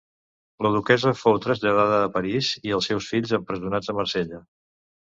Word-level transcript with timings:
La 0.65 0.71
duquessa 0.75 1.13
fou 1.19 1.37
traslladada 1.43 2.01
a 2.07 2.09
París 2.17 2.51
i 2.71 2.75
els 2.79 2.91
seus 2.93 3.13
fills 3.13 3.39
empresonats 3.43 3.95
a 3.97 4.01
Marsella. 4.01 4.47